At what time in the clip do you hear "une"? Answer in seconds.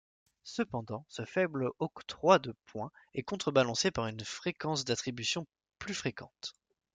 4.07-4.25